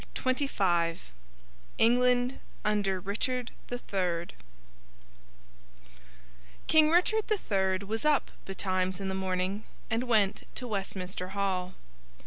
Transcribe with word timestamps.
CHAPTER 0.15 0.45
XXV 0.45 0.97
ENGLAND 1.77 2.39
UNDER 2.65 2.99
RICHARD 2.99 3.51
THE 3.67 3.77
THIRD 3.77 4.33
King 6.65 6.89
Richard 6.89 7.27
the 7.27 7.37
Third 7.37 7.83
was 7.83 8.03
up 8.03 8.31
betimes 8.45 8.99
in 8.99 9.09
the 9.09 9.13
morning, 9.13 9.63
and 9.91 10.05
went 10.05 10.47
to 10.55 10.67
Westminster 10.67 11.27
Hall. 11.37 11.75